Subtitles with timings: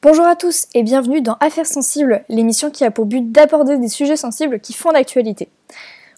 [0.00, 3.88] Bonjour à tous et bienvenue dans Affaires sensibles, l'émission qui a pour but d'aborder des
[3.88, 5.48] sujets sensibles qui font l'actualité.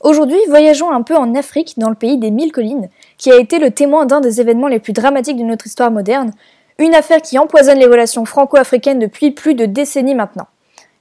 [0.03, 3.59] Aujourd'hui, voyageons un peu en Afrique, dans le pays des mille collines, qui a été
[3.59, 6.33] le témoin d'un des événements les plus dramatiques de notre histoire moderne,
[6.79, 10.49] une affaire qui empoisonne les relations franco-africaines depuis plus de décennies maintenant.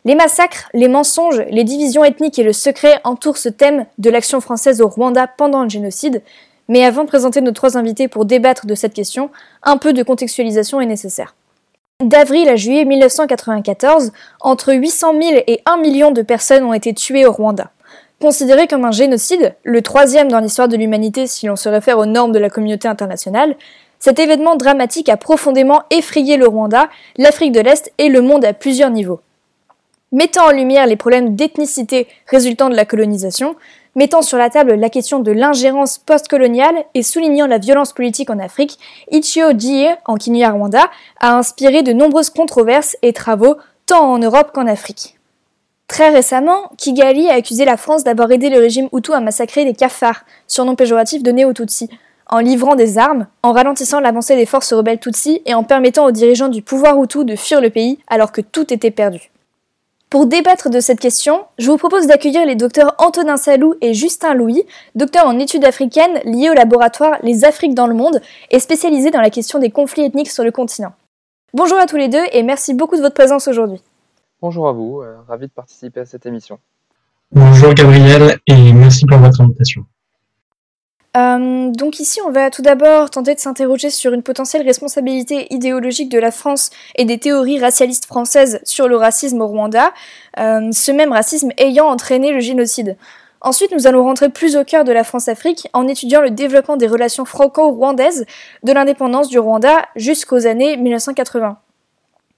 [0.06, 4.42] Les massacres, les mensonges, les divisions ethniques et le secret entourent ce thème de l'action
[4.42, 6.22] française au Rwanda pendant le génocide,
[6.68, 9.30] mais avant de présenter nos trois invités pour débattre de cette question,
[9.64, 11.36] un peu de contextualisation est nécessaire.
[12.02, 17.26] D'avril à juillet 1994, entre 800 000 et 1 million de personnes ont été tuées
[17.26, 17.72] au Rwanda.
[18.20, 22.06] Considéré comme un génocide, le troisième dans l'histoire de l'humanité si l'on se réfère aux
[22.06, 23.56] normes de la communauté internationale,
[24.00, 28.52] cet événement dramatique a profondément effrayé le Rwanda, l'Afrique de l'Est et le monde à
[28.52, 29.22] plusieurs niveaux.
[30.14, 33.56] Mettant en lumière les problèmes d'ethnicité résultant de la colonisation,
[33.96, 38.38] mettant sur la table la question de l'ingérence postcoloniale et soulignant la violence politique en
[38.38, 38.78] Afrique,
[39.10, 43.56] Ichio Jie, en Kinyarwanda, a inspiré de nombreuses controverses et travaux
[43.88, 45.18] tant en Europe qu'en Afrique.
[45.88, 49.74] Très récemment, Kigali a accusé la France d'avoir aidé le régime Hutu à massacrer les
[49.74, 51.90] cafards, surnom péjoratif de Néo-Tutsi,
[52.30, 56.12] en livrant des armes, en ralentissant l'avancée des forces rebelles Tutsi et en permettant aux
[56.12, 59.33] dirigeants du pouvoir Hutu de fuir le pays alors que tout était perdu.
[60.14, 64.36] Pour débattre de cette question, je vous propose d'accueillir les docteurs Antonin Salou et Justin
[64.36, 64.62] Louis,
[64.94, 69.22] docteurs en études africaines liés au laboratoire Les Afriques dans le monde et spécialisés dans
[69.22, 70.94] la question des conflits ethniques sur le continent.
[71.56, 73.82] Bonjour à tous les deux et merci beaucoup de votre présence aujourd'hui.
[74.40, 76.60] Bonjour à vous, euh, ravi de participer à cette émission.
[77.32, 79.84] Bonjour Gabriel et merci pour votre invitation.
[81.16, 86.10] Euh, donc ici, on va tout d'abord tenter de s'interroger sur une potentielle responsabilité idéologique
[86.10, 89.94] de la France et des théories racialistes françaises sur le racisme au Rwanda,
[90.40, 92.98] euh, ce même racisme ayant entraîné le génocide.
[93.42, 96.88] Ensuite, nous allons rentrer plus au cœur de la France-Afrique en étudiant le développement des
[96.88, 98.26] relations franco-rwandaises
[98.64, 101.58] de l'indépendance du Rwanda jusqu'aux années 1980.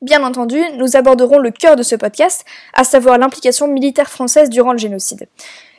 [0.01, 2.43] Bien entendu, nous aborderons le cœur de ce podcast,
[2.73, 5.27] à savoir l'implication militaire française durant le génocide.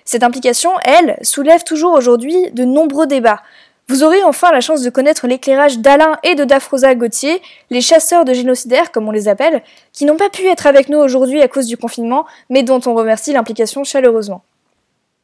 [0.07, 3.43] Cette implication, elle, soulève toujours aujourd'hui de nombreux débats.
[3.89, 8.25] Vous aurez enfin la chance de connaître l'éclairage d'Alain et de Dafrosa Gauthier, les chasseurs
[8.25, 9.63] de génocidaires, comme on les appelle,
[9.93, 12.95] qui n'ont pas pu être avec nous aujourd'hui à cause du confinement, mais dont on
[12.95, 14.43] remercie l'implication chaleureusement.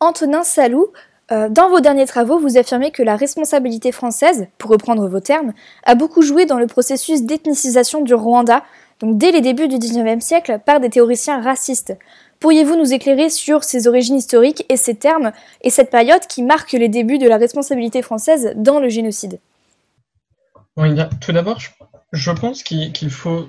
[0.00, 0.88] Antonin Salou,
[1.31, 5.53] euh, dans vos derniers travaux, vous affirmez que la responsabilité française, pour reprendre vos termes,
[5.84, 8.64] a beaucoup joué dans le processus d'ethnicisation du Rwanda,
[9.00, 11.94] donc dès les débuts du XIXe siècle, par des théoriciens racistes.
[12.43, 15.31] Pourriez-vous nous éclairer sur ces origines historiques et ces termes
[15.61, 19.39] et cette période qui marque les débuts de la responsabilité française dans le génocide?
[21.21, 21.61] Tout d'abord,
[22.13, 23.49] je pense qu'il faut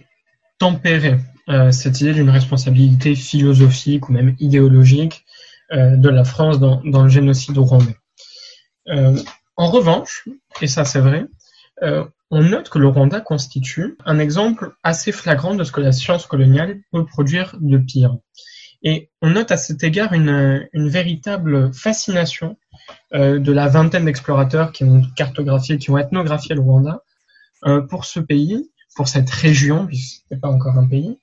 [0.59, 1.17] tempérer
[1.49, 5.25] euh, cette idée d'une responsabilité philosophique ou même idéologique
[5.71, 7.97] euh, de la France dans, le génocide rwandais.
[8.89, 9.17] Euh,
[9.57, 10.29] en revanche,
[10.61, 11.25] et ça c'est vrai,
[12.29, 16.27] on note que le Rwanda constitue un exemple assez flagrant de ce que la science
[16.27, 18.17] coloniale peut produire de pire.
[18.83, 22.57] Et on note à cet égard une, véritable fascination
[23.13, 27.01] euh, de la vingtaine d'explorateurs qui ont cartographié, qui ont ethnographié le Rwanda
[27.65, 31.17] euh, pour ce pays, pour cette région, puisque ce n'est pas encore un pays,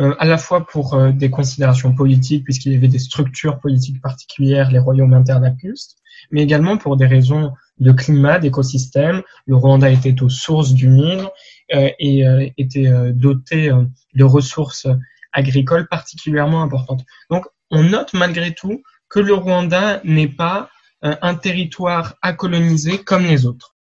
[0.00, 4.72] euh, à la fois pour des considérations politiques, puisqu'il y avait des structures politiques particulières,
[4.72, 5.96] les royaumes interlacustes,
[6.32, 9.22] mais également pour des raisons de climat, d'écosystème.
[9.46, 11.28] Le Rwanda était aux sources du Nil
[11.70, 13.70] et était doté
[14.14, 14.86] de ressources
[15.34, 17.04] agricole particulièrement importante.
[17.30, 20.70] Donc, on note malgré tout que le Rwanda n'est pas
[21.04, 23.74] euh, un territoire à coloniser comme les autres.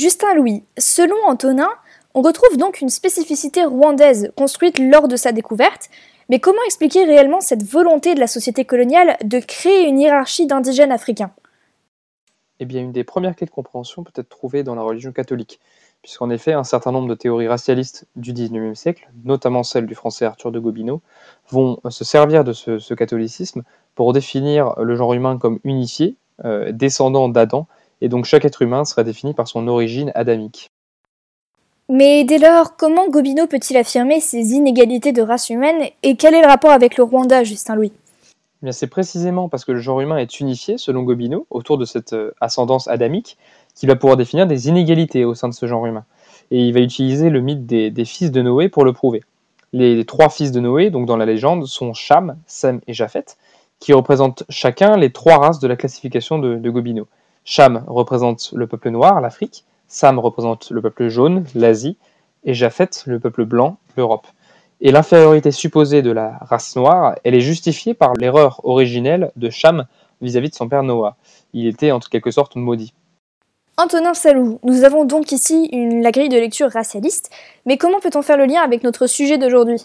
[0.00, 1.70] Justin Louis, selon Antonin,
[2.14, 5.88] on retrouve donc une spécificité rwandaise construite lors de sa découverte,
[6.28, 10.92] mais comment expliquer réellement cette volonté de la société coloniale de créer une hiérarchie d'indigènes
[10.92, 11.32] africains?
[12.58, 15.60] Eh bien, une des premières clés de compréhension peut être trouvée dans la religion catholique
[16.06, 20.24] puisqu'en effet, un certain nombre de théories racialistes du XIXe siècle, notamment celle du français
[20.24, 21.00] Arthur de Gobineau,
[21.50, 23.64] vont se servir de ce, catholicisme
[23.96, 26.14] pour définir le genre humain comme unifié,
[26.44, 27.66] euh, descendant d'Adam,
[28.00, 30.70] et donc chaque être humain serait défini par son origine adamique.
[31.88, 36.40] Mais dès lors, comment Gobineau peut-il affirmer ces inégalités de race humaine et quel est
[36.40, 37.90] le rapport avec le Rwanda, Justin Louis?
[38.64, 42.12] Eh c'est précisément parce que le genre humain est unifié, selon Gobineau, autour de cette
[42.12, 43.38] euh, ascendance adamique,
[43.76, 46.04] qu'il va pouvoir définir des inégalités au sein de ce genre humain.
[46.50, 49.22] Et il va utiliser le mythe des, fils de Noé pour le prouver.
[49.72, 53.36] Les, trois fils de Noé, donc dans la légende, sont Cham, Sem et Japheth,
[53.78, 57.06] qui représentent chacun les trois races de la classification de, de Gobineau.
[57.44, 61.96] Cham représente le peuple noir, l'Afrique, Sam représente le peuple jaune, l'Asie,
[62.44, 64.26] et Japheth, le peuple blanc, l'Europe.
[64.80, 69.86] Et l'infériorité supposée de la race noire, elle est justifiée par l'erreur originelle de Cham
[70.20, 71.16] vis-à-vis de son père Noah.
[71.52, 72.92] Il était en quelque sorte maudit.
[73.78, 75.68] Antonin Salou, nous avons donc ici
[76.02, 77.30] la grille de lecture racialiste,
[77.66, 79.82] mais comment peut-on faire le lien avec notre sujet d'aujourd'hui?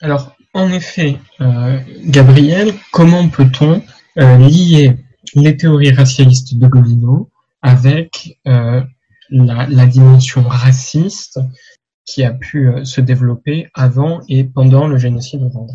[0.00, 3.80] Alors, en effet, euh, Gabriel, comment peut-on
[4.18, 4.96] euh, lier
[5.36, 7.30] les théories racialistes de Gobineau
[7.62, 8.82] avec euh,
[9.30, 11.38] la, dimension raciste
[12.04, 15.74] qui a pu se développer avant et pendant le génocide rwandais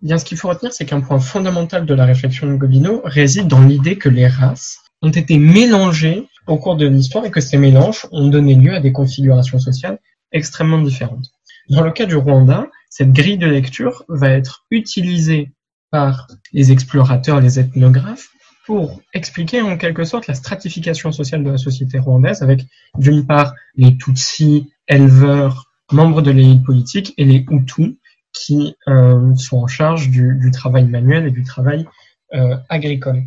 [0.00, 3.48] Bien, ce qu'il faut retenir, c'est qu'un point fondamental de la réflexion de Gobineau réside
[3.48, 7.58] dans l'idée que les races ont été mélangées au cours de l'histoire et que ces
[7.58, 9.98] mélanges ont donné lieu à des configurations sociales
[10.32, 11.30] extrêmement différentes.
[11.68, 15.52] Dans le cas du Rwanda, cette grille de lecture va être utilisée
[15.90, 18.28] par les explorateurs, les ethnographes,
[18.66, 22.66] pour expliquer en quelque sorte la stratification sociale de la société rwandaise avec
[22.98, 27.96] d'une part les Tutsis, éleveurs, membres de l'élite politique et les Hutus
[28.32, 31.86] qui euh, sont en charge du, travail manuel et du travail
[32.34, 33.22] euh, agricole.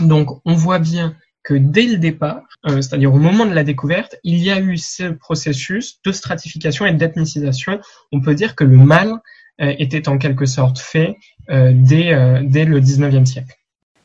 [0.00, 1.16] Donc on voit bien
[1.50, 4.76] que dès le départ, euh, c'est-à-dire au moment de la découverte, il y a eu
[4.76, 7.80] ce processus de stratification et d'ethnicisation.
[8.12, 9.14] On peut dire que le mal
[9.60, 11.16] euh, était en quelque sorte fait
[11.50, 12.14] euh, dès,
[12.44, 13.56] dès le 19e siècle.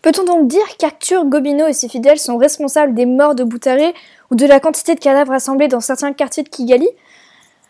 [0.02, 3.94] Peut-on donc dire qu'Arthur Gobineau et ses fidèles sont responsables des morts de Boutaré
[4.32, 6.88] ou de la quantité de cadavres assemblés dans certains quartiers de Kigali?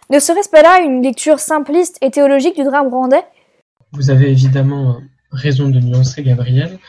[0.10, 3.26] Ne serait-ce pas là une lecture simpliste et théologique du drame rwandais?
[3.92, 5.02] Vous avez évidemment
[5.32, 6.80] raison de nuancer, Gabriel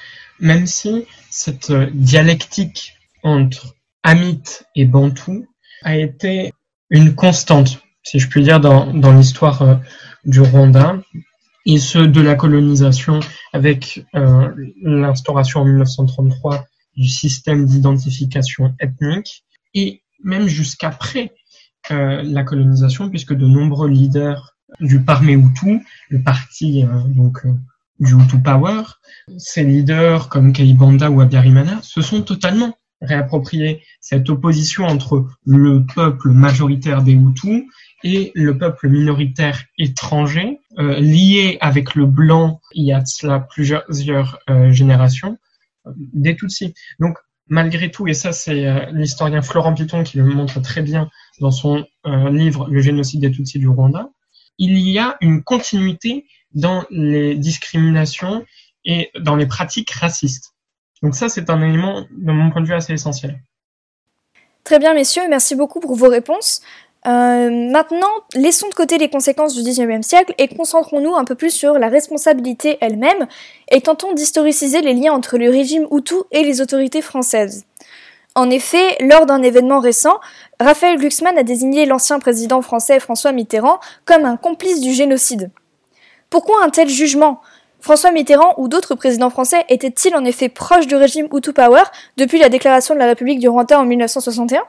[0.40, 5.46] même si cette euh, dialectique entre Amit et Bantou
[5.82, 6.52] a été
[6.90, 9.74] une constante, si je puis dire, dans, dans l'histoire euh,
[10.24, 11.00] du Rwanda,
[11.66, 13.18] et ce de la colonisation
[13.52, 14.52] avec euh,
[14.82, 16.66] l'instauration en 1933
[16.96, 19.44] du système d'identification ethnique,
[19.74, 21.32] et même jusqu'après
[21.90, 27.42] euh, la colonisation, puisque de nombreux leaders du Parmé Hutu, le parti donc
[28.00, 28.82] du Hutu Power,
[29.38, 36.30] ces leaders comme Kaibanda ou Abiyarimana se sont totalement réappropriés cette opposition entre le peuple
[36.30, 37.64] majoritaire des Hutus
[38.04, 44.38] et le peuple minoritaire étranger, euh, lié avec le blanc il y a cela plusieurs
[44.50, 45.38] euh, générations,
[45.86, 46.74] euh, des Tutsis.
[47.00, 47.18] Donc
[47.48, 51.08] malgré tout, et ça c'est l'historien Florent Piton qui le montre très bien
[51.40, 54.10] dans son livre Le génocide des Tutsis du Rwanda,
[54.58, 56.26] il y a une continuité
[56.56, 58.44] dans les discriminations
[58.84, 60.54] et dans les pratiques racistes.
[61.02, 63.40] Donc ça, c'est un élément, de mon point de vue, assez essentiel.
[64.64, 66.62] Très bien, messieurs, merci beaucoup pour vos réponses.
[67.06, 71.50] Euh, maintenant, laissons de côté les conséquences du XIXe siècle et concentrons-nous un peu plus
[71.50, 73.28] sur la responsabilité elle-même
[73.70, 77.64] et tentons d'historiciser les liens entre le régime Hutu et les autorités françaises.
[78.34, 80.18] En effet, lors d'un événement récent,
[80.58, 85.50] Raphaël Glucksmann a désigné l'ancien président français François Mitterrand comme un complice du génocide.
[86.30, 87.40] Pourquoi un tel jugement?
[87.80, 91.82] François Mitterrand ou d'autres présidents français étaient-ils en effet proches du régime Hutu Power
[92.16, 94.62] depuis la déclaration de la République du Rwanda en 1961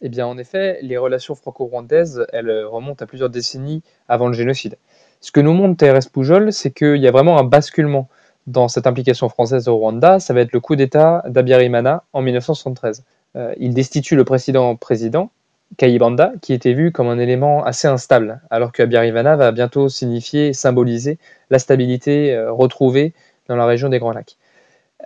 [0.00, 4.76] Eh bien, en effet, les relations franco-rwandaises, elles remontent à plusieurs décennies avant le génocide.
[5.20, 8.08] Ce que nous montre Thérèse Poujol, c'est qu'il y a vraiment un basculement
[8.46, 10.18] dans cette implication française au Rwanda.
[10.18, 13.04] Ça va être le coup d'État d'Abiyarimana en 1973.
[13.36, 15.30] Euh, il destitue le précédent président,
[15.76, 20.52] Kayibanda, qui était vu comme un élément assez instable, alors que Abiyarimana va bientôt signifier,
[20.52, 21.18] symboliser
[21.50, 23.14] la stabilité euh, retrouvée
[23.48, 24.36] dans la région des Grands Lacs.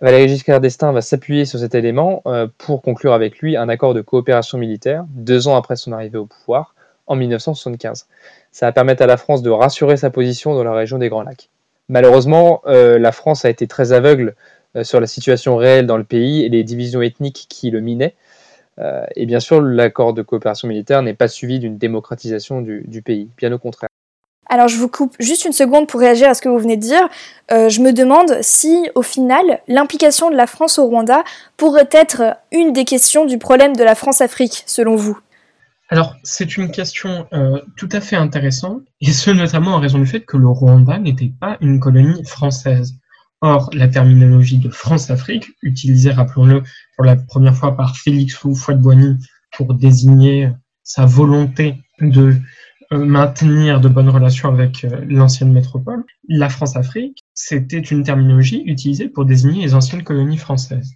[0.01, 3.95] Valéry Giscard d'Estaing va s'appuyer sur cet élément euh, pour conclure avec lui un accord
[3.95, 6.75] de coopération militaire, deux ans après son arrivée au pouvoir,
[7.07, 8.07] en 1975.
[8.51, 11.23] Ça va permettre à la France de rassurer sa position dans la région des Grands
[11.23, 11.51] Lacs.
[11.89, 14.35] Malheureusement, euh, la France a été très aveugle
[14.83, 18.17] sur la situation réelle dans le pays et les divisions ethniques qui le minaient.
[18.79, 23.03] Euh, et bien sûr, l'accord de coopération militaire n'est pas suivi d'une démocratisation du, du,
[23.03, 23.89] pays, bien au contraire.
[24.51, 26.83] Alors je vous coupe juste une seconde pour réagir à ce que vous venez de
[26.83, 27.09] dire.
[27.51, 31.25] Euh, je me demande si, au final, l'implication de la France au Rwanda
[31.57, 35.19] pourrait être une des questions du problème de la France-Afrique, selon vous?
[35.89, 40.07] Alors, c'est une question euh, tout à fait intéressante, et ce notamment en raison du
[40.07, 42.95] fait que le Rwanda n'était pas une colonie française.
[43.47, 46.63] Or, la terminologie de France-Afrique, utilisée, rappelons-le,
[46.97, 49.19] pour la première fois par Félix Houphouët-Boigny
[49.55, 50.49] pour désigner
[50.83, 52.37] sa volonté de
[52.93, 59.11] euh, maintenir de bonnes relations avec euh, l'ancienne métropole, la France-Afrique, c'était une terminologie utilisée
[59.11, 60.95] pour désigner les anciennes colonies françaises.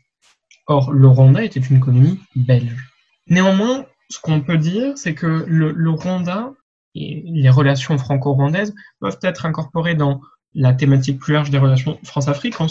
[0.69, 2.95] Or, le Rwanda était une colonie belge.
[3.27, 6.55] Néanmoins, ce qu'on peut dire, c'est que le, le Rwanda
[6.95, 10.23] et les relations franco-rwandaises doivent être incorporées dans
[10.55, 12.69] la thématique plus large des relations France-Afrique en,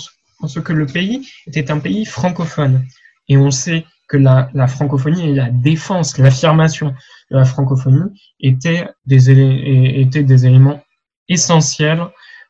[0.48, 2.86] ce que le pays était un pays francophone.
[3.28, 6.94] Et on sait que la, francophonie et la défense, l'affirmation
[7.32, 10.82] de la francophonie étaient des, éléments
[11.28, 12.08] essentiels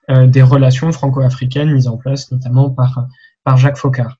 [0.09, 4.17] des relations franco-africaines mises en place notamment par, Jacques Faucard.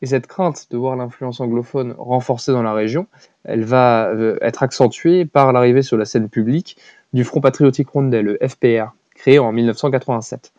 [0.00, 3.08] Et cette crainte de voir l'influence anglophone renforcée dans la région,
[3.42, 6.76] elle va être accentuée par l'arrivée sur la scène publique
[7.12, 10.52] du Front patriotique rwandais, le FPR, créé en 1987.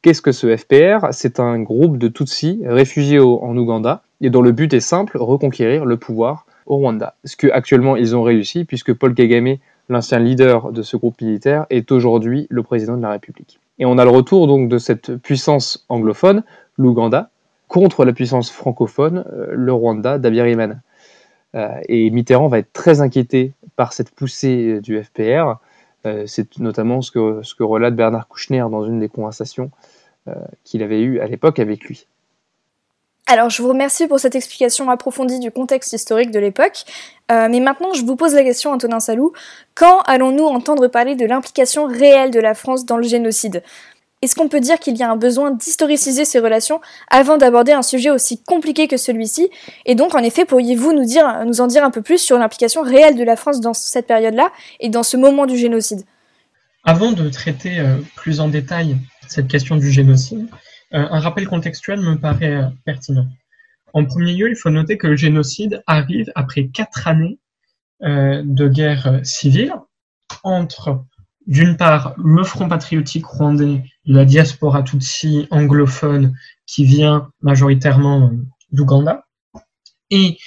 [0.00, 4.52] Qu'est-ce que ce FPR C'est un groupe de Tutsis réfugiés en Ouganda et dont le
[4.52, 7.14] but est simple, reconquérir le pouvoir au Rwanda.
[7.24, 9.56] Ce que actuellement ils ont réussi puisque Paul Kagame,
[9.88, 13.58] l'ancien leader de ce groupe militaire, est aujourd'hui le président de la République.
[13.78, 16.44] Et on a le retour donc de cette puissance anglophone,
[16.78, 17.30] l'Ouganda,
[17.66, 20.76] contre la puissance francophone, euh, le Rwanda d'Abiyarimana.
[21.56, 25.56] Euh, et Mitterrand va être très inquiété par cette poussée du FPR.
[26.06, 29.70] Euh, c'est notamment ce que, relate Bernard Kouchner dans une des conversations
[30.64, 32.06] qu'il avait eues à l'époque avec lui.
[33.26, 36.84] Alors, je vous remercie pour cette explication approfondie du contexte historique de l'époque.
[37.32, 39.32] Euh, mais maintenant, je vous pose la question, Antonin Salou.
[39.74, 43.62] Quand allons-nous entendre parler de l'implication réelle de la France dans le génocide?
[44.24, 47.82] Est-ce qu'on peut dire qu'il y a un besoin d'historiciser ces relations avant d'aborder un
[47.82, 49.50] sujet aussi compliqué que celui-ci?
[49.84, 52.80] Et donc, en effet, pourriez-vous nous, dire, nous en dire un peu plus sur l'implication
[52.80, 54.50] réelle de la France dans cette période-là
[54.80, 56.04] et dans ce moment du génocide?
[56.84, 58.96] Avant de traiter euh, plus en détail
[59.28, 60.48] cette question du génocide,
[60.94, 63.26] euh, un rappel contextuel me paraît euh, pertinent.
[63.92, 67.38] En premier lieu, il faut noter que le génocide arrive après quatre années
[68.00, 69.72] de guerre civile
[70.42, 71.04] entre,
[71.46, 76.34] d'une part, le Front patriotique rwandais la diaspora tutsi anglophone
[76.66, 78.32] qui vient majoritairement
[78.72, 79.26] d'Ouganda,
[80.10, 80.38] et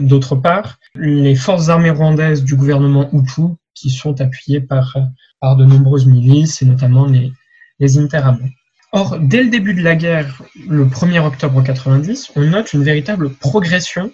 [0.00, 3.42] d'autre part, les forces armées rwandaises du gouvernement Hutu
[3.74, 4.96] qui sont appuyées par,
[5.40, 7.32] par de nombreuses milices, et notamment les,
[7.78, 8.50] les Interahamwe.
[8.92, 13.30] Or, dès le début de la guerre, le 1er octobre 90, on note une véritable
[13.34, 14.12] progression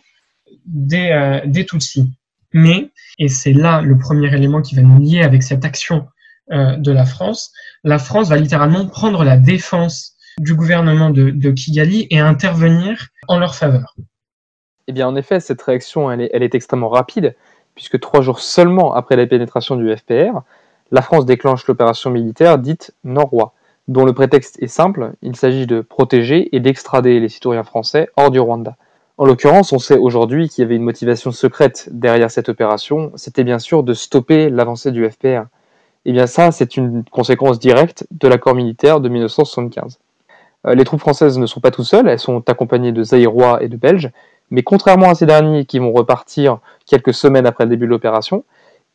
[0.65, 2.11] des, euh, des Tutsis.
[2.53, 6.09] Mais, et c'est là le premier élément qui va nous lier avec cette action
[6.51, 7.53] euh, de la France,
[7.85, 13.55] la France va littéralement prendre la défense du gouvernement de, Kigali et intervenir en leur
[13.55, 13.95] faveur.
[14.89, 17.37] Eh bien, en effet, cette réaction, elle est, extrêmement rapide,
[17.75, 20.41] puisque trois jours seulement après la pénétration du FPR,
[20.91, 23.55] la France déclenche l'opération militaire dite Nord-Roi
[23.87, 28.31] dont le prétexte est simple, il s'agit de protéger et d'extrader les citoyens français hors
[28.31, 28.77] du Rwanda.
[29.21, 33.45] En l'occurrence, on sait aujourd'hui qu'il y avait une motivation secrète derrière cette opération, c'était
[33.45, 35.27] bien sûr de stopper l'avancée du FPR.
[35.27, 35.47] Et
[36.07, 39.99] eh bien ça, c'est une conséquence directe de l'accord militaire de 1975.
[40.67, 43.69] Euh, les troupes françaises ne sont pas tout seules, elles sont accompagnées de Zaïrois et
[43.69, 44.11] de Belges,
[44.51, 48.45] mais contrairement à ces derniers qui vont repartir quelques semaines après le début de l'opération,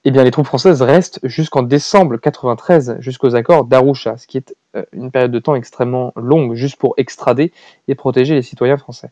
[0.05, 4.81] eh les troupes françaises restent jusqu'en décembre 93, jusqu'aux accords d'Arusha, ce qui est euh,
[4.91, 7.51] une période de temps extrêmement longue, juste pour extrader
[7.87, 9.11] et protéger les citoyens français.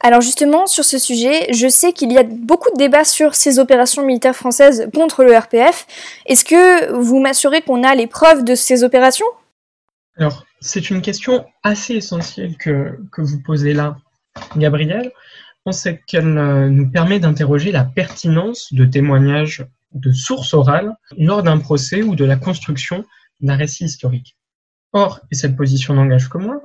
[0.00, 3.58] Alors justement, sur ce sujet, je sais qu'il y a beaucoup de débats sur ces
[3.58, 5.86] opérations militaires françaises contre le RPF.
[6.26, 9.26] Est-ce que vous m'assurez qu'on a les preuves de ces opérations?
[10.18, 13.96] Alors, c'est une question assez essentielle que, vous posez là,
[14.56, 15.12] Gabriel.
[15.66, 21.42] On sait qu'elle euh, nous permet d'interroger la pertinence de témoignages de sources orales lors
[21.42, 23.04] d'un procès ou de la construction
[23.40, 24.36] d'un récit historique.
[24.92, 26.62] Or, et cette position n'engage que moi,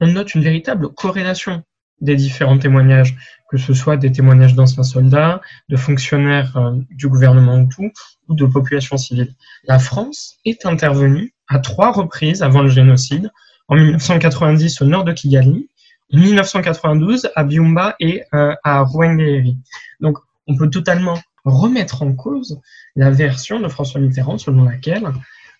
[0.00, 1.64] on note une véritable corrélation
[2.02, 3.16] des différents témoignages,
[3.48, 7.92] que ce soit des témoignages d'anciens soldats, de fonctionnaires euh, du gouvernement Hutu
[8.28, 9.34] ou de populations civiles.
[9.64, 13.30] La France est intervenue à trois reprises avant le génocide,
[13.68, 15.68] en 1990 au nord de Kigali,
[16.12, 19.56] en 1992 à Byumba et euh, à Ruengeri.
[20.00, 20.18] Donc,
[20.48, 22.60] on peut totalement remettre en cause
[22.96, 25.06] la version de François Mitterrand selon laquelle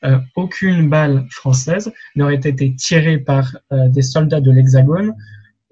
[0.05, 5.15] euh, aucune balle française n'aurait été tirée par des soldats de l'Hexagone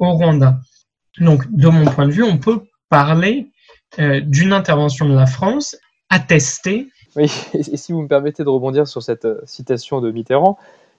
[0.01, 0.59] au Rwanda.
[1.19, 3.51] Donc, de mon point de vue, on peut parler
[3.99, 5.77] euh, d'une intervention de la France
[6.09, 6.89] attestée.
[7.17, 10.59] Oui, et si vous me permettez de rebondir sur cette citation de Mitterrand,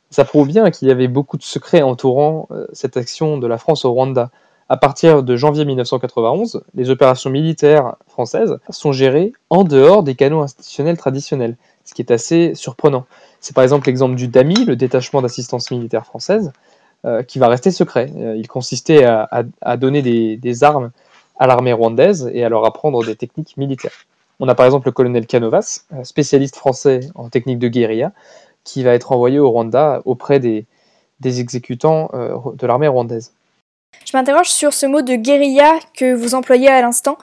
[0.09, 3.85] ça prouve bien qu'il y avait beaucoup de secrets entourant cette action de la France
[3.85, 4.29] au Rwanda.
[4.71, 10.39] À partir de janvier 1991, les opérations militaires françaises sont gérées en dehors des canaux
[10.39, 13.05] institutionnels traditionnels, ce qui est assez surprenant.
[13.41, 16.70] C'est par exemple l'exemple du DAMI, le détachement d'assistance militaire française, euh,
[17.27, 18.11] qui va rester secret.
[18.15, 20.91] Euh, il consistait à, donner des, armes
[21.39, 24.05] à l'armée rwandaise et à leur apprendre des techniques militaires.
[24.39, 28.11] On a par exemple le colonel Canovas, euh, spécialiste français en technique de guérilla,
[28.63, 30.65] qui va être envoyé au Rwanda auprès des
[31.23, 33.33] exécutants de l'armée rwandaise.
[34.05, 37.17] Je m'interroge sur ce mot de guérilla que vous employez à l'instant.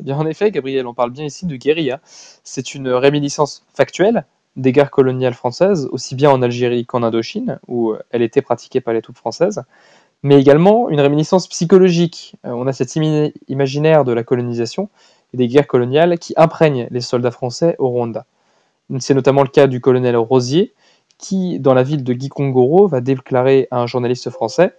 [0.00, 2.00] Eh bien, en effet, Gabriel, on parle bien ici de guérilla.
[2.42, 4.24] C'est une réminiscence factuelle
[4.56, 8.94] des guerres coloniales françaises, aussi bien en Algérie qu'en Indochine, où elle était pratiquée par
[8.94, 9.64] les troupes françaises,
[10.22, 12.36] mais également une réminiscence psychologique.
[12.46, 12.96] Euh, on a cet
[13.48, 14.88] imaginaire de la colonisation
[15.32, 18.26] et des guerres coloniales qui imprègnent les soldats français au Rwanda.
[18.98, 20.74] C'est notamment le cas du colonel Rosier,
[21.18, 24.74] qui, dans la ville de Gikongoro, va déclarer à un journaliste français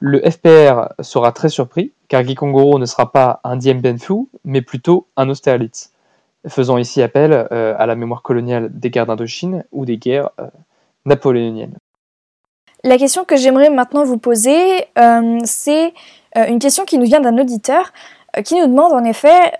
[0.00, 4.62] Le FPR sera très surpris, car Gikongoro ne sera pas un Dien Bien Phu, mais
[4.62, 5.92] plutôt un Austerlitz,
[6.48, 10.46] faisant ici appel euh, à la mémoire coloniale des guerres d'Indochine ou des guerres euh,
[11.04, 11.76] napoléoniennes.
[12.84, 15.92] La question que j'aimerais maintenant vous poser, euh, c'est
[16.36, 17.92] une question qui nous vient d'un auditeur
[18.44, 19.52] qui nous demande en effet,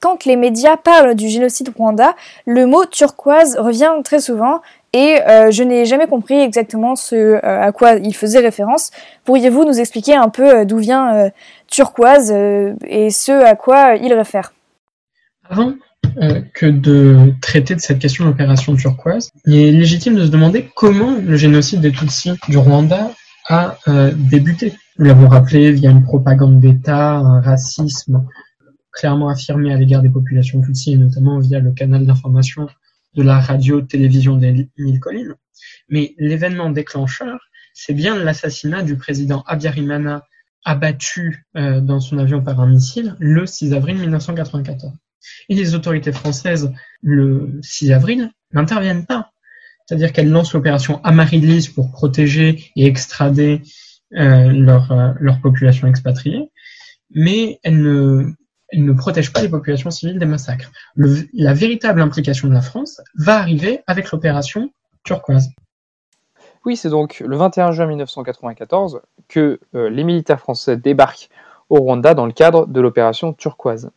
[0.00, 4.62] quand les médias parlent du génocide Rwanda, le mot turquoise revient très souvent
[4.92, 5.18] et
[5.50, 8.90] je n'ai jamais compris exactement ce à quoi il faisait référence.
[9.24, 11.30] Pourriez-vous nous expliquer un peu d'où vient
[11.68, 14.52] turquoise et ce à quoi il réfère?
[15.48, 15.74] Avant,
[16.54, 19.30] que de traiter de cette question d'opération turquoise.
[19.44, 23.10] Il est légitime de se demander comment le génocide des Tutsis du Rwanda
[23.48, 24.74] a euh, débuté.
[24.98, 28.26] Nous l'avons rappelé via une propagande d'État, un racisme
[28.92, 32.66] clairement affirmé à l'égard des populations Tutsis, et notamment via le canal d'information
[33.14, 35.34] de la radio-télévision des mille collines.
[35.88, 37.38] Mais l'événement déclencheur,
[37.74, 40.22] c'est bien l'assassinat du président Abiyarimana
[40.64, 44.92] abattu euh, dans son avion par un missile le 6 avril 1994.
[45.48, 49.32] Et les autorités françaises, le 6 avril, n'interviennent pas.
[49.86, 53.62] C'est-à-dire qu'elles lancent l'opération Amaryllis pour protéger et extrader
[54.14, 56.50] euh, leur, euh, leur population expatriée,
[57.10, 60.70] mais elles ne, protègent pas les populations civiles des massacres.
[60.96, 64.72] La véritable implication de la France va arriver avec l'opération
[65.04, 65.50] Turquoise.
[66.64, 71.28] Oui, c'est donc le 21 juin 1994 que euh, les militaires français débarquent
[71.68, 73.90] au Rwanda dans le cadre de l'opération Turquoise.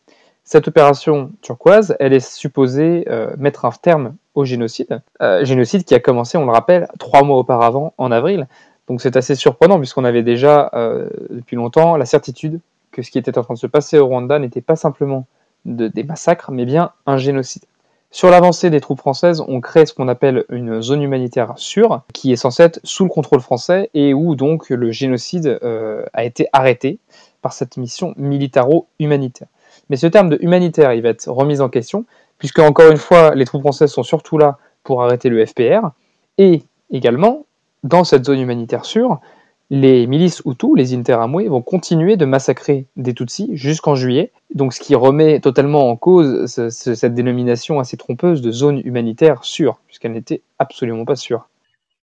[0.52, 5.94] Cette opération turquoise, elle est supposée euh, mettre un terme au génocide, euh, génocide qui
[5.94, 8.48] a commencé, on le rappelle, trois mois auparavant, en avril.
[8.88, 12.58] Donc c'est assez surprenant puisqu'on avait déjà euh, depuis longtemps la certitude
[12.90, 15.24] que ce qui était en train de se passer au Rwanda n'était pas simplement
[15.64, 17.62] des massacres, mais bien un génocide.
[18.10, 22.32] Sur l'avancée des troupes françaises, on crée ce qu'on appelle une zone humanitaire sûre, qui
[22.32, 25.60] est censée être sous le contrôle français et où donc le génocide
[26.12, 26.98] a été arrêté
[27.40, 29.46] par cette mission militaro-humanitaire.
[29.90, 32.06] Mais ce terme de humanitaire, il va être remis en question,
[32.38, 35.90] puisque encore une fois, les troupes françaises sont surtout là pour arrêter le FPR,
[36.38, 37.44] et également,
[37.84, 39.20] dans cette zone humanitaire sûre,
[39.68, 44.80] les milices Hutus, les Interamwe, vont continuer de massacrer des Tutsis jusqu'en juillet, donc ce
[44.80, 50.42] qui remet totalement en cause cette dénomination assez trompeuse de zone humanitaire sûre, puisqu'elle n'était
[50.58, 51.48] absolument pas sûre.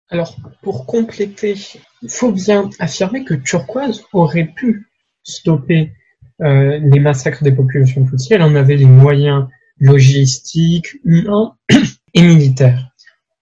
[0.10, 1.56] Alors, pour compléter,
[2.02, 4.90] il faut bien affirmer que Turquoise aurait pu
[5.24, 5.94] stopper
[6.42, 9.48] euh, les massacres des populations Tutsis, elle en avait les moyens
[9.80, 11.56] logistiques, humains
[12.14, 12.90] et militaires.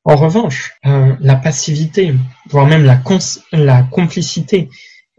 [0.04, 2.14] En revanche, euh, la passivité,
[2.50, 3.02] voire même la,
[3.52, 4.70] la, complicité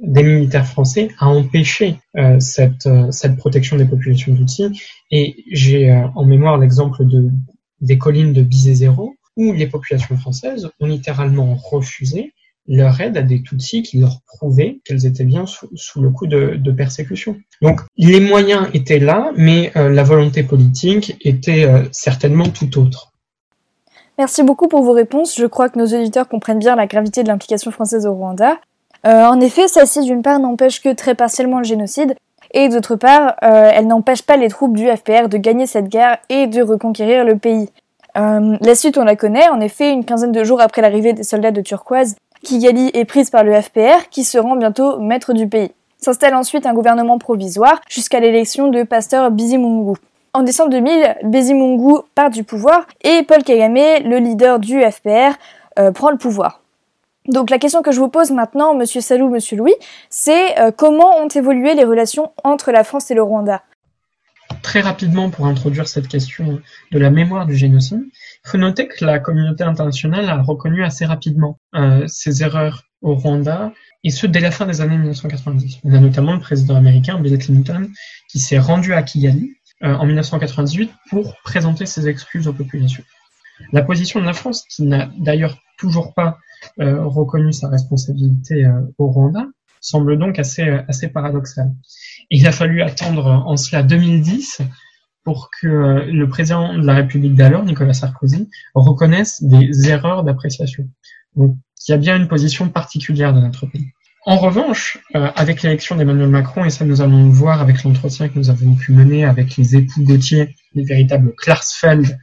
[0.01, 4.83] des militaires français a empêché euh, cette, cette protection des populations Tutsis.
[5.11, 7.31] Et j'ai en mémoire l'exemple de,
[7.81, 12.33] des collines de Bizet-Zéro, où les populations françaises ont littéralement refusé
[12.69, 16.71] leur aide à des Tutsis qui leur prouvaient qu'elles étaient bien sous, le coup de,
[16.73, 17.37] persécution.
[17.61, 23.13] Donc les moyens étaient là, mais euh, la volonté politique était euh, certainement tout autre.
[24.19, 25.37] Merci beaucoup pour vos réponses.
[25.37, 28.59] Je crois que nos auditeurs comprennent bien la gravité de l'implication française au Rwanda.
[29.07, 32.15] Euh, en effet, celle-ci d'une part n'empêche que très partiellement le génocide,
[32.55, 36.47] et d'autre part, elle n'empêche pas les troupes du FPR de gagner cette guerre et
[36.47, 37.71] de reconquérir le pays.
[38.15, 39.49] la suite, on la connaît.
[39.49, 43.31] En effet, une quinzaine de jours après l'arrivée des soldats de Turquoise, Kigali est prise
[43.31, 45.71] par le FPR qui se rend bientôt maître du pays.
[45.99, 49.97] S'installe ensuite un gouvernement provisoire jusqu'à l'élection de Pasteur Bizimungu.
[50.35, 55.37] En décembre 2000, Bizimungu part du pouvoir et Paul Kagame, le leader du FPR,
[55.79, 56.61] euh, prend le pouvoir.
[57.29, 59.75] Donc la question que je vous pose maintenant, Monsieur Salou, Monsieur Louis,
[60.11, 63.63] c'est euh, comment ont évolué les relations entre la France et le Rwanda?
[64.63, 68.03] Très rapidement, pour introduire cette question de la mémoire du génocide,
[68.45, 73.73] faut noter que la communauté internationale a reconnu assez rapidement euh, ces erreurs au Rwanda,
[74.05, 75.81] et ce dès la fin des années 1990.
[75.85, 77.89] On a notamment le président américain Bill Clinton
[78.31, 79.53] qui s'est rendu à Kigali
[79.83, 83.05] euh, en 1998 pour présenter ses excuses aux populations.
[83.73, 86.39] La position de la France, qui n'a d'ailleurs toujours pas
[86.81, 89.47] euh, reconnu sa responsabilité euh, au Rwanda,
[89.81, 91.73] semble donc assez, assez paradoxale.
[92.31, 94.63] il a fallu attendre en cela 2010
[95.25, 100.89] pour que euh, le président de la République d'alors, Nicolas Sarkozy, reconnaisse des erreurs d'appréciation.
[101.37, 101.57] Donc,
[101.87, 103.87] il y a bien une position particulière de notre pays.
[104.25, 108.29] En revanche, euh, avec l'élection d'Emmanuel Macron, et ça nous allons le voir avec l'entretien
[108.29, 112.19] que nous avons pu mener avec les époux Gauthier, les véritables Klarsfeld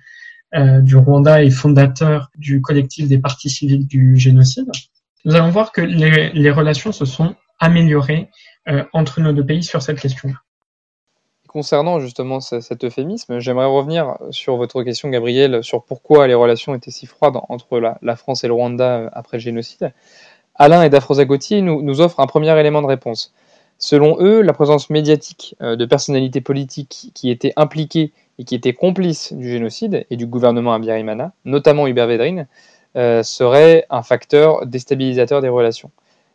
[0.56, 4.70] euh, du Rwanda et fondateurs du collectif des partis civils du génocide,
[5.26, 8.30] nous allons voir que les, les relations se sont améliorées
[8.94, 10.36] entre nos deux pays sur cette question-là.
[11.52, 16.92] Concernant justement cet euphémisme, j'aimerais revenir sur votre question, Gabriel, sur pourquoi les relations étaient
[16.92, 19.92] si froides entre la, France et le Rwanda euh, après le génocide.
[20.54, 23.34] Alain et Dafrosa Gauthier nous, offrent un premier élément de réponse.
[23.80, 28.74] Selon eux, la présence médiatique euh, de personnalités politiques qui étaient impliquées et qui étaient
[28.74, 32.46] complices du génocide et du gouvernement Abiyarimana, notamment Hubert Védrine,
[32.96, 35.90] euh, serait un facteur déstabilisateur des relations.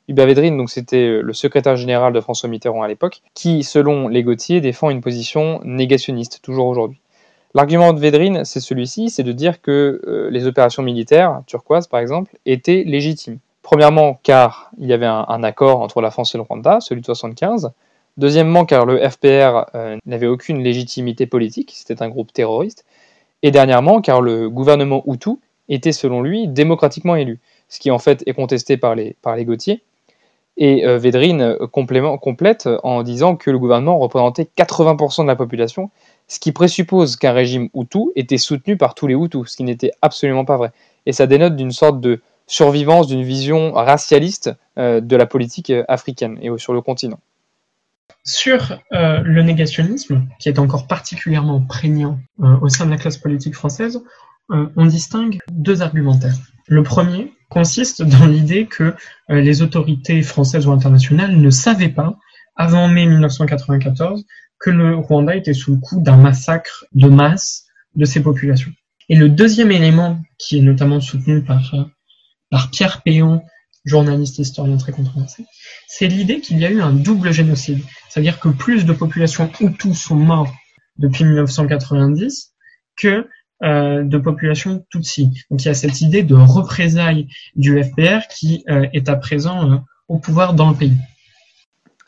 [0.07, 4.09] Hubert Védrine, donc c'était euh, le secrétaire général de François Mitterrand à l'époque, qui, selon
[4.09, 7.01] les Gauthier, défend une position négationniste, toujours aujourd'hui.
[7.55, 12.01] L'argument de Védrine, c'est celui-ci, c'est de dire que euh, les opérations militaires, turquoises par
[12.01, 13.39] exemple, étaient légitimes.
[13.63, 17.07] Premièrement, car il y avait un, accord entre la France et le Rwanda, celui de
[17.07, 17.73] 75.
[18.19, 22.85] Deuxièmement, car le FPR euh, n'avait aucune légitimité politique, c'était un groupe terroriste.
[23.43, 25.39] Et dernièrement, car le gouvernement Hutu
[25.71, 27.41] était selon lui démocratiquement élu,
[27.71, 29.47] ce qui en fait est contesté par les, par les.
[30.57, 35.91] Et euh, Védrine euh, complète en disant que le gouvernement représentait 80% de la population,
[36.29, 39.91] ce qui présuppose qu'un régime Hutu était soutenu par tous les Hutus, ce qui n'était
[40.01, 40.73] absolument pas vrai.
[41.07, 46.39] Et ça dénote d'une sorte de survivance d'une vision racialiste euh, de la politique africaine
[46.41, 47.19] et sur le continent.
[48.27, 54.03] Sur le négationnisme, qui est encore particulièrement prégnant au sein de la classe politique française,
[54.49, 56.37] on distingue deux argumentaires.
[56.67, 58.95] Le premier consiste dans l'idée que
[59.31, 62.17] euh, les autorités françaises ou internationales ne savaient pas,
[62.57, 64.25] avant mai 1994,
[64.59, 67.65] que le Rwanda était sous le coup d'un massacre de masse
[67.97, 68.73] de ses populations.
[69.09, 71.85] Et le deuxième élément, qui est notamment soutenu par, euh,
[72.73, 73.43] Pierre Péon,
[73.85, 75.45] journaliste historien très controversé,
[75.89, 77.83] c'est l'idée qu'il y a eu un double génocide.
[78.09, 80.55] C'est-à-dire que plus de populations Hutus sont mortes
[80.97, 82.55] depuis 1990
[82.97, 83.29] que
[83.65, 85.31] de population Tutsi.
[85.51, 89.71] Donc il y a cette idée de représailles du FPR qui euh, est à présent
[89.71, 89.77] euh,
[90.09, 90.97] au pouvoir dans le pays.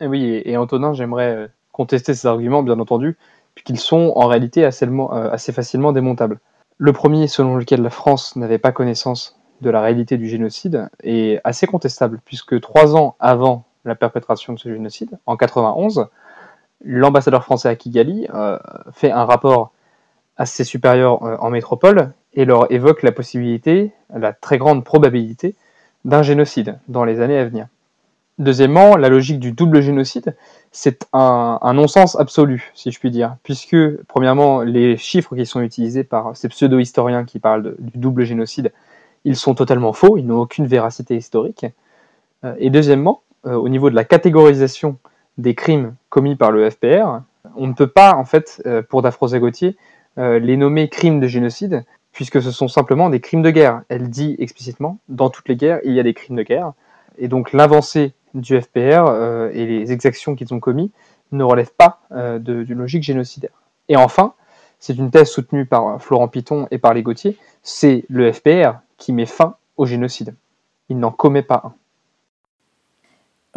[0.00, 3.16] Et oui, et, Antonin, j'aimerais contester ces arguments, bien entendu,
[3.54, 4.86] puisqu'ils sont en réalité assez,
[5.32, 6.38] assez facilement démontables.
[6.76, 11.40] Le premier, selon lequel la France n'avait pas connaissance de la réalité du génocide, est
[11.44, 16.08] assez contestable, puisque trois ans avant la perpétration de ce génocide, en 91,
[16.84, 18.28] l'ambassadeur français à Kigali
[18.92, 19.72] fait un rapport
[20.36, 25.54] assez supérieurs euh, en métropole et leur évoque la possibilité, la très grande probabilité
[26.04, 27.66] d'un génocide dans les années à venir.
[28.38, 30.36] Deuxièmement, la logique du double génocide,
[30.70, 33.76] c'est un, non-sens absolu, si je puis dire, puisque,
[34.08, 38.72] premièrement, les chiffres qui sont utilisés par ces pseudo-historiens qui parlent du double génocide,
[39.24, 41.64] ils sont totalement faux, ils n'ont aucune véracité historique.
[42.44, 44.98] Euh, et deuxièmement, euh, au niveau de la catégorisation
[45.38, 47.22] des crimes commis par le FPR,
[47.56, 49.76] on ne peut pas, en fait, pour Dafrosa Gauthier,
[50.16, 53.82] les nommer crimes de génocide, puisque ce sont simplement des crimes de guerre.
[53.88, 56.72] Elle dit explicitement, dans toutes les guerres, il y a des crimes de guerre.
[57.18, 60.92] Et donc l'avancée du FPR euh, et les exactions qu'ils ont commis
[61.32, 63.50] ne relèvent pas euh, d'une logique génocidaire.
[63.88, 64.34] Et enfin,
[64.78, 69.12] c'est une thèse soutenue par Florent Piton et par les Gauthier, c'est le FPR qui
[69.12, 70.34] met fin au génocide.
[70.88, 71.74] Il n'en commet pas un.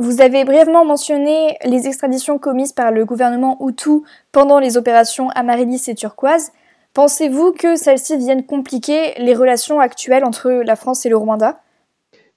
[0.01, 5.83] Vous avez brièvement mentionné les extraditions commises par le gouvernement Hutu pendant les opérations Amaryllis
[5.89, 6.53] et Turquoise.
[6.93, 11.59] Pensez-vous que celles-ci viennent compliquer les relations actuelles entre la France et le Rwanda?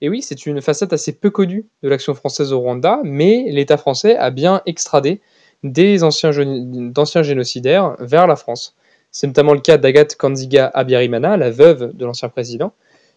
[0.01, 3.77] Et oui, c'est une facette assez peu connue de l'action française au Rwanda, mais l'État
[3.77, 5.20] français a bien extradé
[5.62, 8.75] des anciens, d'anciens génocidaires vers la France.
[9.12, 12.72] C'est notamment le cas d'Agathe Kanziga Abiyarimana, la veuve de l'ancien président,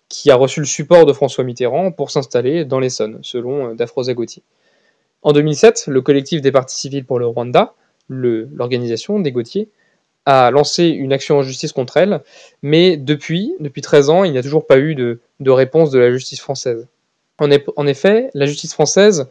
[0.09, 4.13] qui a reçu le support de François Mitterrand pour s'installer dans l'Essonne, selon euh, Dafrosa
[4.13, 4.43] Gauthier.
[5.23, 7.73] En 2007, le collectif des partis civils pour le Rwanda,
[8.09, 9.69] l'organisation des Gauthier,
[10.25, 12.21] a lancé une action en justice contre elle,
[12.61, 16.11] mais depuis, depuis 13 ans, il n'y a toujours pas eu de, réponse de la
[16.11, 16.87] justice française.
[17.39, 19.27] En, effet, la justice française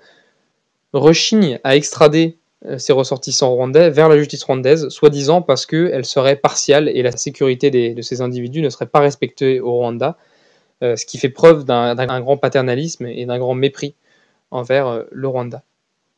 [0.93, 6.37] rechigne à extrader euh, ses ressortissants rwandais vers la justice rwandaise, soi-disant parce qu'elle serait
[6.37, 10.19] partiale et la sécurité de ces individus ne serait pas respectée au Rwanda,
[10.97, 13.95] ce qui fait preuve d'un grand paternalisme et d'un grand mépris
[14.51, 15.63] envers euh, le Rwanda.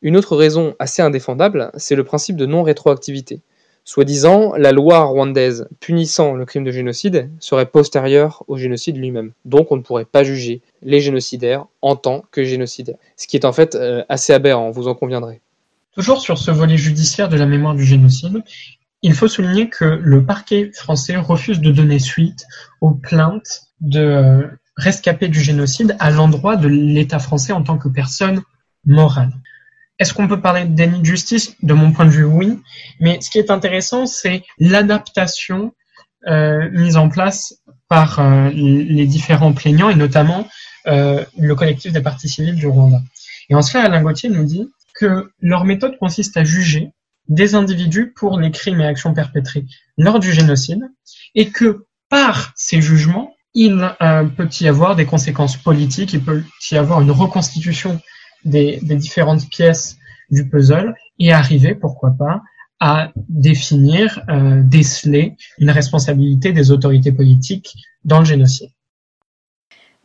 [0.01, 3.41] Une autre raison assez indéfendable, c'est le principe de non-rétroactivité.
[3.83, 9.31] Soi-disant, la loi rwandaise punissant le crime de génocide serait postérieure au génocide lui-même.
[9.45, 12.97] Donc on ne pourrait pas juger les génocidaires en tant que génocidaires.
[13.15, 15.41] Ce qui est en fait euh, assez aberrant, vous en conviendrez.
[15.95, 18.43] Toujours sur ce volet judiciaire de la mémoire du génocide,
[19.01, 22.45] il faut souligner que le parquet français refuse de donner suite
[22.81, 27.87] aux plaintes de euh, rescapés du génocide à l'endroit de l'État français en tant que
[27.87, 28.41] personne
[28.85, 29.31] morale.
[29.99, 31.55] Est-ce qu'on peut parler de de justice?
[31.63, 32.59] De mon point de vue, oui.
[32.99, 35.73] Mais ce qui est intéressant, c'est l'adaptation
[36.27, 37.55] euh, mise en place
[37.89, 40.47] par euh, les différents plaignants et notamment
[40.89, 43.01] le collectif des partis civils du Rwanda.
[43.49, 46.93] Et en cela, Alain Gauthier nous dit que leur méthode consiste à juger
[47.27, 49.65] des individus pour les crimes et actions perpétrés
[49.97, 50.89] lors du génocide
[51.35, 56.43] et que par ces jugements, il euh, peut y avoir des conséquences politiques, il peut
[56.71, 57.99] y avoir une reconstitution
[58.45, 59.97] des, différentes pièces
[60.29, 62.43] du puzzle et arriver, pourquoi pas,
[62.79, 67.73] à définir, euh, déceler une responsabilité des autorités politiques
[68.05, 68.69] dans le génocide.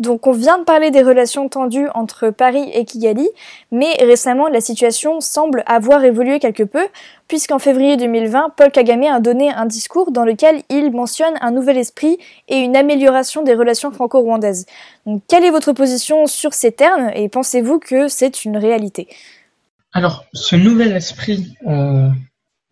[0.02, 3.28] Donc on vient de parler des relations tendues entre Paris et Kigali,
[3.70, 6.84] mais récemment la situation semble avoir évolué quelque peu,
[7.28, 11.78] puisqu'en février 2020, Paul Kagame a donné un discours dans lequel il mentionne un nouvel
[11.78, 14.66] esprit et une amélioration des relations franco-rwandaises.
[15.06, 19.06] Donc quelle est votre position sur ces termes et pensez-vous que c'est une réalité?
[19.92, 22.08] Alors ce nouvel esprit euh,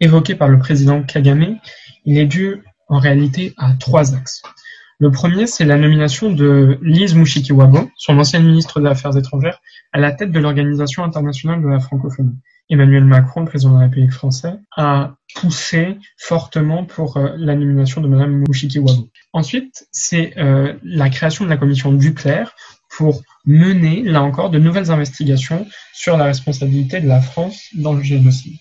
[0.01, 1.61] évoqué par le président Kagame,
[2.05, 4.43] il est dû en réalité à trois axes.
[5.01, 9.59] Le premier, c'est la nomination de Lise Mushikiwabo, son ancienne ministre des Affaires étrangères,
[9.93, 12.37] à la tête de l'Organisation internationale de la francophonie.
[12.69, 18.09] Emmanuel Macron, président de la République française, a poussé fortement pour euh, la nomination de
[18.09, 19.09] Madame Mushikiwabo.
[19.33, 22.55] Ensuite, c'est euh, la création de la commission Duclerc
[22.91, 28.03] pour mener, là encore, de nouvelles investigations sur la responsabilité de la France dans le
[28.03, 28.59] génocide.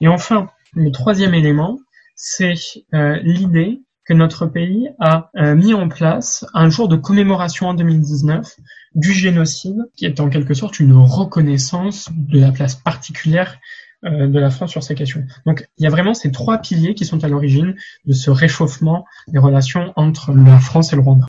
[0.00, 1.78] Et enfin, le troisième élément,
[2.16, 2.54] c'est
[2.92, 7.74] euh, l'idée que notre pays a euh, mis en place un jour de commémoration en
[7.74, 8.56] 2019
[8.94, 13.58] du génocide, qui est en quelque sorte une reconnaissance de la place particulière
[14.04, 15.24] euh, de la France sur ces questions.
[15.44, 19.04] Donc il y a vraiment ces trois piliers qui sont à l'origine de ce réchauffement
[19.28, 21.26] des relations entre la France et le Rwanda.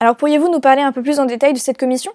[0.00, 2.12] Alors pourriez-vous nous parler un peu plus en détail de cette commission?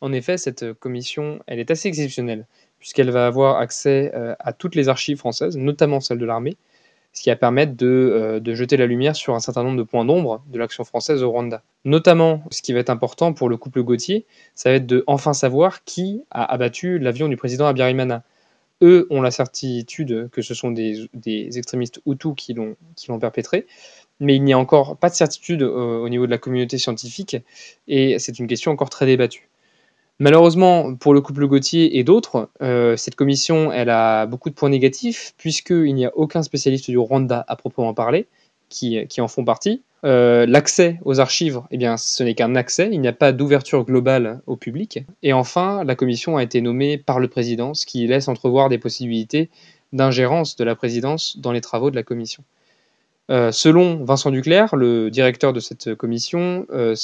[0.00, 2.46] En effet, cette commission, elle est assez exceptionnelle
[2.78, 6.56] puisqu'elle va avoir accès euh, à toutes les archives françaises, notamment celles de l'armée,
[7.12, 10.04] ce qui va permettre euh, de, jeter la lumière sur un certain nombre de points
[10.04, 11.62] d'ombre de l'action française au Rwanda.
[11.84, 15.32] Notamment, ce qui va être important pour le couple Gauthier, ça va être de enfin
[15.32, 18.22] savoir qui a abattu l'avion du président Abiyarimana.
[18.82, 21.08] Eux ont la certitude que ce sont des,
[21.58, 23.66] extrémistes Hutus qui l'ont perpétré,
[24.20, 27.36] mais il n'y a encore pas de certitude euh, au niveau de la communauté scientifique,
[27.88, 29.50] et c'est une question encore très débattue.
[30.22, 34.68] Malheureusement, pour le couple Gauthier et d'autres, euh, cette commission elle a beaucoup de points
[34.68, 38.26] négatifs, puisqu'il n'y a aucun spécialiste du Rwanda à proprement parler
[38.68, 39.82] qui, en font partie.
[40.04, 44.42] Euh, l'accès aux archives, eh ce n'est qu'un accès, il n'y a pas d'ouverture globale
[44.46, 45.00] au public.
[45.22, 48.78] Et enfin, la commission a été nommée par le président, ce qui laisse entrevoir des
[48.78, 49.48] possibilités
[49.94, 52.44] d'ingérence de la présidence dans les travaux de la commission.
[53.30, 56.96] Euh, selon Vincent Duclerc, le directeur de cette commission, euh,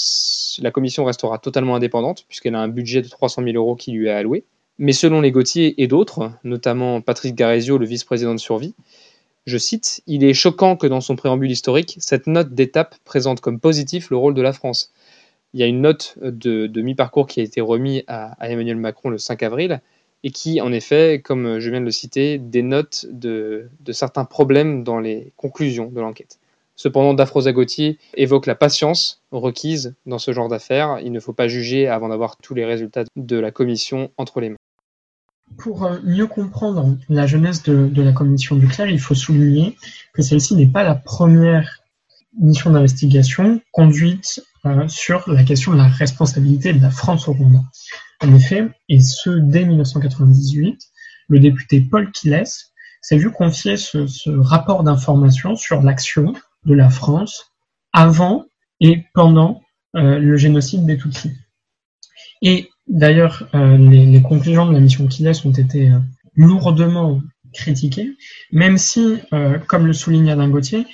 [0.60, 4.08] la commission restera totalement indépendante puisqu'elle a un budget de 300 000 euros qui lui
[4.08, 4.44] est alloué.
[4.78, 8.74] Mais selon les Gauthier et d'autres, notamment Patrice Garezio, le vice-président de Survie,
[9.46, 13.60] je cite, Il est choquant que dans son préambule historique, cette note d'étape présente comme
[13.60, 14.92] positif le rôle de la France.
[15.54, 19.18] Il y a une note de, mi-parcours qui a été remise à Emmanuel Macron le
[19.18, 19.80] 5 avril,
[20.22, 24.98] et qui, en effet, comme je viens de le citer, dénote de, certains problèmes dans
[24.98, 26.38] les conclusions de l'enquête.
[26.74, 30.98] Cependant, Dafrosa Gauthier évoque la patience requise dans ce genre d'affaires.
[31.02, 34.50] Il ne faut pas juger avant d'avoir tous les résultats de la commission entre les
[34.50, 34.56] mains.
[35.58, 39.76] Pour euh, mieux comprendre la jeunesse de, de la commission Duclerc, il faut souligner
[40.12, 41.82] que celle-ci n'est pas la première
[42.38, 47.60] mission d'investigation conduite euh, sur la question de la responsabilité de la France au Rwanda.
[48.22, 50.80] En effet, et ce dès 1998,
[51.28, 52.44] le député Paul Quiles
[53.02, 57.52] s'est vu confier ce, rapport d'information sur l'action de la France
[57.92, 58.46] avant
[58.80, 59.62] et pendant
[59.96, 61.32] euh, le génocide des Tutsis.
[62.42, 65.98] Et d'ailleurs, euh, les, conclusions de la mission Quiles ont été euh,
[66.34, 67.20] lourdement
[67.52, 68.10] critiquées,
[68.52, 69.18] même si,
[69.66, 70.84] comme le souligne Alain Gauthier,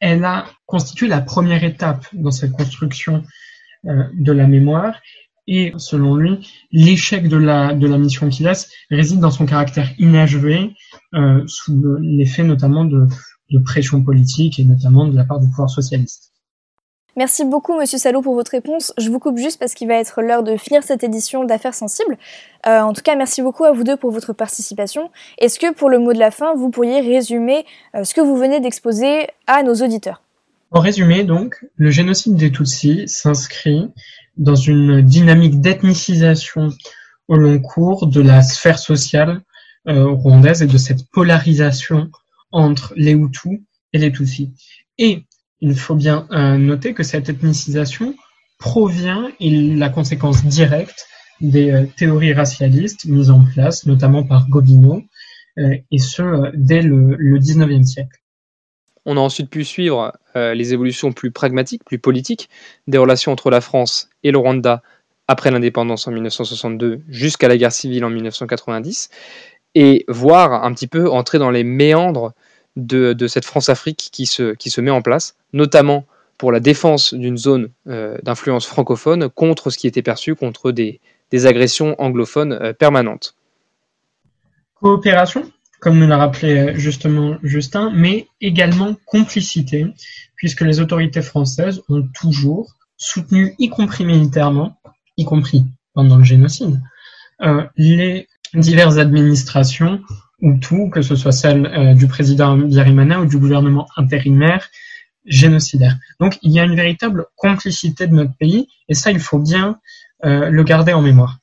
[0.00, 3.24] elle a constitué la première étape dans cette construction
[3.84, 5.00] de la mémoire
[5.50, 10.70] et selon lui, l'échec de la, de la mission laisse réside dans son caractère inachevé,
[11.14, 13.06] euh, sous l'effet notamment de,
[13.50, 16.32] de pression politique et notamment de la part du pouvoir socialiste.
[17.16, 18.94] Merci beaucoup, Monsieur Salot, pour votre réponse.
[18.96, 22.16] Je vous coupe juste parce qu'il va être l'heure de finir cette édition d'Affaires Sensibles.
[22.68, 25.10] Euh, en tout cas, merci beaucoup à vous deux pour votre participation.
[25.38, 28.36] Est-ce que, pour le mot de la fin, vous pourriez résumer euh, ce que vous
[28.36, 30.22] venez d'exposer à nos auditeurs?
[30.72, 33.88] En résumé, donc, le génocide des Tutsis s'inscrit
[34.36, 36.68] dans une dynamique d'ethnicisation
[37.26, 39.42] au long cours de la sphère sociale
[39.88, 42.10] euh, rwandaise et de cette polarisation
[42.52, 44.52] entre les Hutus et les Tutsis.
[44.96, 45.24] Et
[45.60, 48.14] il faut bien euh, noter que cette ethnicisation
[48.58, 51.08] provient, et la conséquence directe,
[51.40, 55.02] des euh, théories racialistes mises en place, notamment par Gobineau,
[55.90, 58.19] et ce, dès le, le 19e siècle.
[59.06, 62.50] On a ensuite pu suivre euh, les évolutions plus pragmatiques, plus politiques
[62.86, 64.82] des relations entre la France et le Rwanda
[65.28, 69.10] après l'indépendance en 1962 jusqu'à la guerre civile en 1990.
[69.76, 72.32] et voir un petit peu entrer dans les méandres
[72.76, 76.06] de, cette France-Afrique qui se, qui se met en place, notamment
[76.38, 81.00] pour la défense d'une zone euh, d'influence francophone contre ce qui était perçu contre des,
[81.32, 83.34] agressions anglophones euh, permanentes.
[84.74, 85.50] Coopération,
[85.80, 89.86] comme nous l'a rappelé euh, justement Justin, mais également complicité,
[90.36, 94.78] puisque les autorités françaises ont toujours soutenu, y compris militairement,
[95.16, 95.64] y compris
[95.94, 96.80] pendant le génocide,
[97.76, 100.00] les diverses administrations
[100.42, 104.68] ou tout, que ce soit celle euh, du président Biarimana ou du gouvernement intérimaire
[105.26, 105.98] génocidaire.
[106.18, 109.78] Donc il y a une véritable complicité de notre pays et ça, il faut bien
[110.24, 111.38] euh, le garder en mémoire.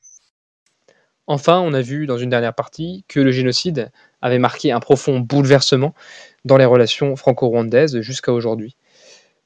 [1.28, 5.20] Enfin, on a vu dans une dernière partie que le génocide avait marqué un profond
[5.20, 5.94] bouleversement
[6.44, 8.76] dans les relations franco-rwandaises jusqu'à aujourd'hui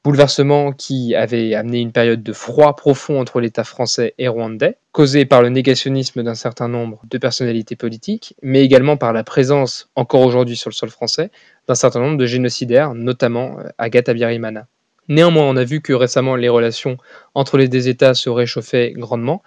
[0.05, 5.25] bouleversement qui avait amené une période de froid profond entre l'État français et rwandais, causé
[5.25, 10.23] par le négationnisme d'un certain nombre de personnalités politiques, mais également par la présence, encore
[10.23, 11.31] aujourd'hui sur le sol français,
[11.69, 14.67] d'un certain nombre de génocidaires, notamment euh, Agatha Abiyarimana.
[15.09, 16.97] Néanmoins, on a vu que récemment les relations
[17.35, 19.43] entre les deux États se réchauffaient grandement,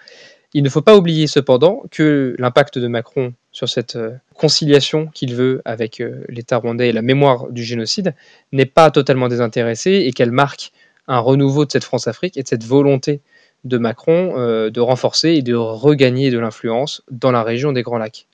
[0.56, 5.36] il ne faut pas oublier cependant que l'impact de Macron sur cette euh, conciliation qu'il
[5.36, 8.16] veut avec euh, l'État rwandais et la mémoire du génocide
[8.54, 10.72] n'est pas totalement désintéressé et qu'elle marque
[11.10, 13.20] un renouveau de cette France-Afrique et de cette volonté
[13.66, 17.98] de Macron euh, de renforcer et de regagner de l'influence dans la région des Grands
[17.98, 18.26] Lacs.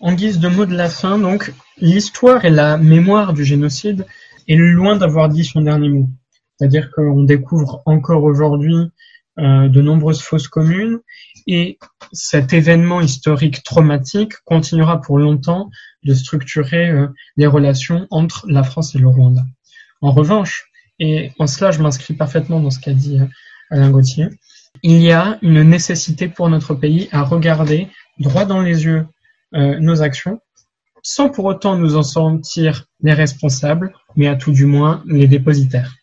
[0.00, 4.04] En guise de mot de la fin, donc, l'histoire et la mémoire du génocide
[4.46, 6.06] est loin d'avoir dit son dernier mot.
[6.58, 8.90] C'est-à-dire qu'on découvre encore aujourd'hui
[9.38, 10.98] de nombreuses fausses communes
[11.46, 11.78] et
[12.12, 15.70] cet événement historique traumatique continuera pour longtemps
[16.04, 19.42] de structurer euh, les relations entre la France et le Rwanda.
[20.02, 23.26] En revanche, et en cela je m'inscris parfaitement dans ce qu'a dit euh,
[23.70, 24.28] Alain Gauthier,
[24.82, 29.06] il y a une nécessité pour notre pays à regarder droit dans les yeux
[29.52, 30.40] nos actions,
[31.02, 35.94] sans pour autant nous en sentir les responsables, mais à tout du moins les dépositaires.